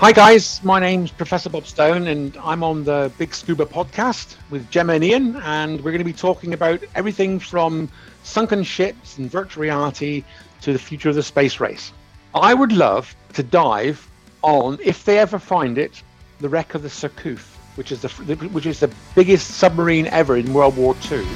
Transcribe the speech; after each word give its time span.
Hi, 0.00 0.12
guys. 0.12 0.64
My 0.64 0.80
name's 0.80 1.10
Professor 1.10 1.50
Bob 1.50 1.66
Stone, 1.66 2.06
and 2.06 2.34
I'm 2.38 2.64
on 2.64 2.84
the 2.84 3.12
Big 3.18 3.34
Scuba 3.34 3.66
podcast 3.66 4.36
with 4.48 4.70
Gemma 4.70 4.94
and 4.94 5.04
Ian. 5.04 5.36
And 5.36 5.76
we're 5.84 5.90
going 5.90 5.98
to 5.98 6.04
be 6.04 6.14
talking 6.14 6.54
about 6.54 6.82
everything 6.94 7.38
from 7.38 7.90
sunken 8.22 8.62
ships 8.62 9.18
and 9.18 9.30
virtual 9.30 9.60
reality 9.60 10.24
to 10.62 10.72
the 10.72 10.78
future 10.78 11.10
of 11.10 11.16
the 11.16 11.22
space 11.22 11.60
race. 11.60 11.92
I 12.34 12.54
would 12.54 12.72
love 12.72 13.14
to 13.34 13.42
dive 13.42 14.10
on, 14.40 14.78
if 14.82 15.04
they 15.04 15.18
ever 15.18 15.38
find 15.38 15.76
it, 15.76 16.02
the 16.38 16.48
wreck 16.48 16.74
of 16.74 16.80
the 16.80 16.88
Surcouf, 16.88 17.54
which 17.74 17.92
is 17.92 18.00
the 18.00 18.08
which 18.54 18.64
is 18.64 18.80
the 18.80 18.90
biggest 19.14 19.58
submarine 19.58 20.06
ever 20.06 20.38
in 20.38 20.54
World 20.54 20.78
War 20.78 20.96
II. 21.12 21.26